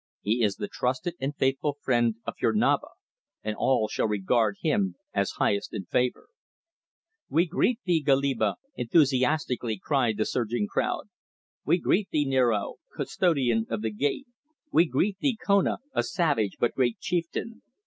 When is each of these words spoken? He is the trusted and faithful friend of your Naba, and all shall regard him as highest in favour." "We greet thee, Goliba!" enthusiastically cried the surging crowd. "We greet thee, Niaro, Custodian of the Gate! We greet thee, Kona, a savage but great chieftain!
He 0.23 0.41
is 0.43 0.55
the 0.55 0.67
trusted 0.67 1.13
and 1.21 1.35
faithful 1.35 1.77
friend 1.79 2.15
of 2.25 2.33
your 2.41 2.53
Naba, 2.53 2.87
and 3.43 3.55
all 3.55 3.87
shall 3.87 4.07
regard 4.07 4.55
him 4.61 4.95
as 5.13 5.33
highest 5.37 5.75
in 5.75 5.85
favour." 5.85 6.29
"We 7.29 7.45
greet 7.45 7.81
thee, 7.85 8.01
Goliba!" 8.01 8.55
enthusiastically 8.75 9.77
cried 9.77 10.17
the 10.17 10.25
surging 10.25 10.65
crowd. 10.67 11.09
"We 11.65 11.77
greet 11.77 12.09
thee, 12.09 12.25
Niaro, 12.25 12.77
Custodian 12.95 13.67
of 13.69 13.83
the 13.83 13.91
Gate! 13.93 14.25
We 14.71 14.87
greet 14.87 15.19
thee, 15.19 15.37
Kona, 15.45 15.77
a 15.93 16.01
savage 16.01 16.57
but 16.59 16.73
great 16.73 16.97
chieftain! 16.99 17.61